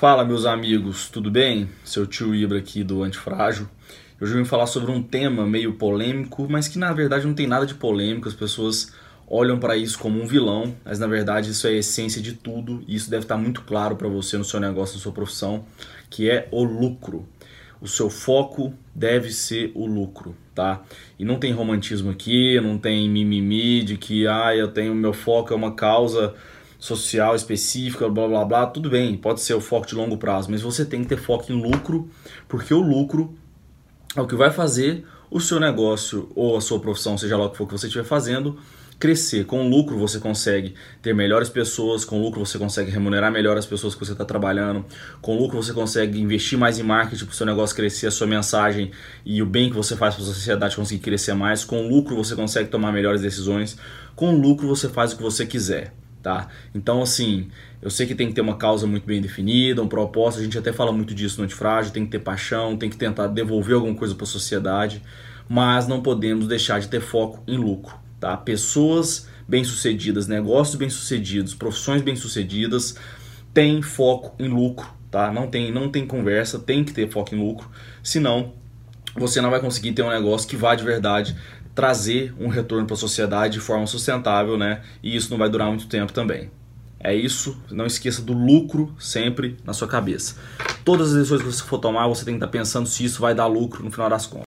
Fala, 0.00 0.24
meus 0.24 0.46
amigos, 0.46 1.10
tudo 1.10 1.30
bem? 1.30 1.68
Seu 1.84 2.06
tio 2.06 2.34
Ibra 2.34 2.56
aqui 2.56 2.82
do 2.82 3.02
Antifrágil. 3.02 3.68
Hoje 4.18 4.32
eu 4.32 4.38
vim 4.38 4.46
falar 4.46 4.66
sobre 4.66 4.90
um 4.90 5.02
tema 5.02 5.44
meio 5.44 5.74
polêmico, 5.74 6.46
mas 6.48 6.66
que 6.66 6.78
na 6.78 6.90
verdade 6.90 7.26
não 7.26 7.34
tem 7.34 7.46
nada 7.46 7.66
de 7.66 7.74
polêmico. 7.74 8.26
As 8.26 8.32
pessoas 8.32 8.94
olham 9.28 9.58
para 9.58 9.76
isso 9.76 9.98
como 9.98 10.18
um 10.18 10.26
vilão, 10.26 10.74
mas 10.86 10.98
na 10.98 11.06
verdade 11.06 11.50
isso 11.50 11.66
é 11.66 11.72
a 11.72 11.74
essência 11.74 12.22
de 12.22 12.32
tudo 12.32 12.82
e 12.88 12.94
isso 12.94 13.10
deve 13.10 13.24
estar 13.24 13.36
muito 13.36 13.60
claro 13.60 13.94
para 13.94 14.08
você 14.08 14.38
no 14.38 14.44
seu 14.44 14.58
negócio, 14.58 14.96
na 14.96 15.02
sua 15.02 15.12
profissão, 15.12 15.66
que 16.08 16.30
é 16.30 16.48
o 16.50 16.64
lucro. 16.64 17.28
O 17.78 17.86
seu 17.86 18.08
foco 18.08 18.72
deve 18.94 19.30
ser 19.30 19.70
o 19.74 19.84
lucro, 19.84 20.34
tá? 20.54 20.82
E 21.18 21.26
não 21.26 21.38
tem 21.38 21.52
romantismo 21.52 22.10
aqui, 22.10 22.58
não 22.58 22.78
tem 22.78 23.06
mimimi 23.06 23.82
de 23.82 23.98
que 23.98 24.26
ah, 24.26 24.56
eu 24.56 24.68
tenho 24.68 24.94
meu 24.94 25.12
foco 25.12 25.52
é 25.52 25.56
uma 25.56 25.74
causa 25.74 26.34
social 26.80 27.36
específica, 27.36 28.08
blá 28.08 28.26
blá 28.26 28.44
blá, 28.44 28.66
tudo 28.66 28.88
bem, 28.88 29.14
pode 29.16 29.42
ser 29.42 29.52
o 29.52 29.60
foco 29.60 29.86
de 29.86 29.94
longo 29.94 30.16
prazo, 30.16 30.50
mas 30.50 30.62
você 30.62 30.84
tem 30.84 31.02
que 31.02 31.08
ter 31.10 31.18
foco 31.18 31.52
em 31.52 31.62
lucro, 31.62 32.08
porque 32.48 32.72
o 32.72 32.80
lucro 32.80 33.34
é 34.16 34.20
o 34.20 34.26
que 34.26 34.34
vai 34.34 34.50
fazer 34.50 35.04
o 35.30 35.38
seu 35.38 35.60
negócio 35.60 36.32
ou 36.34 36.56
a 36.56 36.60
sua 36.60 36.80
profissão, 36.80 37.18
seja 37.18 37.36
lá 37.36 37.44
o 37.44 37.50
que 37.50 37.58
for 37.58 37.66
que 37.66 37.72
você 37.72 37.86
estiver 37.86 38.04
fazendo, 38.04 38.58
crescer. 38.98 39.44
Com 39.44 39.68
lucro 39.68 39.98
você 39.98 40.18
consegue 40.18 40.74
ter 41.02 41.14
melhores 41.14 41.50
pessoas, 41.50 42.04
com 42.04 42.20
lucro 42.20 42.44
você 42.44 42.58
consegue 42.58 42.90
remunerar 42.90 43.30
melhor 43.30 43.56
as 43.58 43.66
pessoas 43.66 43.94
que 43.94 44.04
você 44.04 44.12
está 44.12 44.24
trabalhando, 44.24 44.84
com 45.20 45.36
lucro 45.36 45.62
você 45.62 45.74
consegue 45.74 46.18
investir 46.18 46.58
mais 46.58 46.78
em 46.78 46.82
marketing 46.82 47.26
para 47.26 47.32
o 47.32 47.36
seu 47.36 47.46
negócio 47.46 47.76
crescer, 47.76 48.06
a 48.06 48.10
sua 48.10 48.26
mensagem 48.26 48.90
e 49.24 49.42
o 49.42 49.46
bem 49.46 49.68
que 49.68 49.76
você 49.76 49.96
faz 49.96 50.14
para 50.14 50.24
a 50.24 50.26
sociedade 50.26 50.76
conseguir 50.76 51.02
crescer 51.02 51.34
mais. 51.34 51.62
Com 51.62 51.86
lucro 51.86 52.16
você 52.16 52.34
consegue 52.34 52.70
tomar 52.70 52.90
melhores 52.90 53.20
decisões, 53.20 53.76
com 54.16 54.34
lucro 54.34 54.66
você 54.66 54.88
faz 54.88 55.12
o 55.12 55.18
que 55.18 55.22
você 55.22 55.44
quiser 55.44 55.92
tá? 56.22 56.48
Então, 56.74 57.02
assim, 57.02 57.48
eu 57.82 57.90
sei 57.90 58.06
que 58.06 58.14
tem 58.14 58.28
que 58.28 58.34
ter 58.34 58.40
uma 58.40 58.56
causa 58.56 58.86
muito 58.86 59.06
bem 59.06 59.20
definida, 59.20 59.82
um 59.82 59.88
propósito, 59.88 60.40
a 60.40 60.44
gente 60.44 60.58
até 60.58 60.72
fala 60.72 60.92
muito 60.92 61.14
disso 61.14 61.38
no 61.38 61.44
antifrágil, 61.44 61.92
tem 61.92 62.04
que 62.04 62.10
ter 62.10 62.18
paixão, 62.18 62.76
tem 62.76 62.90
que 62.90 62.96
tentar 62.96 63.26
devolver 63.26 63.76
alguma 63.76 63.94
coisa 63.94 64.14
para 64.14 64.24
a 64.24 64.26
sociedade, 64.26 65.02
mas 65.48 65.86
não 65.86 66.02
podemos 66.02 66.46
deixar 66.46 66.80
de 66.80 66.88
ter 66.88 67.00
foco 67.00 67.42
em 67.46 67.56
lucro, 67.56 67.94
tá? 68.18 68.36
Pessoas 68.36 69.28
bem-sucedidas, 69.48 70.28
negócios 70.28 70.76
bem-sucedidos, 70.76 71.54
profissões 71.54 72.02
bem-sucedidas 72.02 72.96
têm 73.52 73.82
foco 73.82 74.34
em 74.38 74.48
lucro, 74.48 74.88
tá? 75.10 75.32
Não 75.32 75.48
tem, 75.48 75.72
não 75.72 75.88
tem 75.88 76.06
conversa, 76.06 76.58
tem 76.58 76.84
que 76.84 76.92
ter 76.92 77.10
foco 77.10 77.34
em 77.34 77.38
lucro, 77.38 77.68
senão 78.02 78.52
você 79.14 79.40
não 79.40 79.50
vai 79.50 79.60
conseguir 79.60 79.92
ter 79.92 80.02
um 80.02 80.10
negócio 80.10 80.48
que 80.48 80.56
vá 80.56 80.74
de 80.74 80.84
verdade 80.84 81.34
trazer 81.74 82.34
um 82.38 82.48
retorno 82.48 82.86
para 82.86 82.94
a 82.94 82.98
sociedade 82.98 83.54
de 83.54 83.60
forma 83.60 83.86
sustentável, 83.86 84.58
né? 84.58 84.82
E 85.02 85.14
isso 85.14 85.30
não 85.30 85.38
vai 85.38 85.48
durar 85.48 85.68
muito 85.68 85.86
tempo 85.86 86.12
também. 86.12 86.50
É 87.02 87.14
isso, 87.14 87.56
não 87.70 87.86
esqueça 87.86 88.20
do 88.20 88.34
lucro 88.34 88.94
sempre 88.98 89.56
na 89.64 89.72
sua 89.72 89.88
cabeça. 89.88 90.36
Todas 90.84 91.08
as 91.08 91.14
decisões 91.14 91.40
que 91.40 91.50
você 91.50 91.62
for 91.62 91.78
tomar, 91.78 92.06
você 92.06 92.26
tem 92.26 92.34
que 92.34 92.44
estar 92.44 92.48
pensando 92.48 92.86
se 92.86 93.02
isso 93.02 93.22
vai 93.22 93.34
dar 93.34 93.46
lucro 93.46 93.82
no 93.82 93.90
final 93.90 94.10
das 94.10 94.26
contas. 94.26 94.38